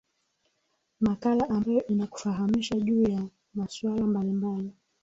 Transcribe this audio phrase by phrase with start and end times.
[0.99, 4.71] makala ambayo inakufahamisha juu ya masuala mbalimbali